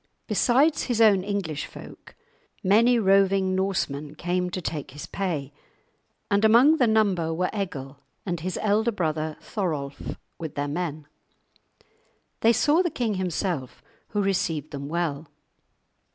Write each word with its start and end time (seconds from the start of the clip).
Besides 0.25 0.85
his 0.85 0.99
own 0.99 1.23
English 1.23 1.67
folk, 1.67 2.15
many 2.63 2.97
roving 2.97 3.53
Norsemen 3.53 4.15
came 4.15 4.49
to 4.49 4.59
take 4.59 4.89
his 4.89 5.05
pay, 5.05 5.53
and 6.31 6.43
among 6.43 6.77
the 6.77 6.87
number 6.87 7.31
were 7.31 7.51
Egil 7.53 7.99
and 8.25 8.39
his 8.39 8.57
elder 8.63 8.91
brother 8.91 9.37
Thorolf, 9.41 10.17
with 10.39 10.55
their 10.55 10.67
men. 10.67 11.05
They 12.39 12.51
saw 12.51 12.81
the 12.81 12.89
king 12.89 13.13
himself, 13.13 13.83
who 14.07 14.23
received 14.23 14.71
them 14.71 14.87
well. 14.89 15.27